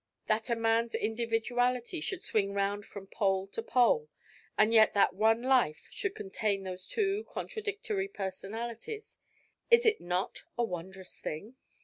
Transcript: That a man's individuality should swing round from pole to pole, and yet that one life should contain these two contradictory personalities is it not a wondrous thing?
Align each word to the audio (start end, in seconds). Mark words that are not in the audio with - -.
That 0.25 0.49
a 0.49 0.55
man's 0.55 0.95
individuality 0.95 2.01
should 2.01 2.23
swing 2.23 2.55
round 2.55 2.87
from 2.87 3.05
pole 3.05 3.45
to 3.49 3.61
pole, 3.61 4.09
and 4.57 4.73
yet 4.73 4.95
that 4.95 5.13
one 5.13 5.43
life 5.43 5.87
should 5.91 6.15
contain 6.15 6.63
these 6.63 6.87
two 6.87 7.25
contradictory 7.25 8.07
personalities 8.07 9.19
is 9.69 9.85
it 9.85 10.01
not 10.01 10.41
a 10.57 10.63
wondrous 10.63 11.19
thing? 11.19 11.53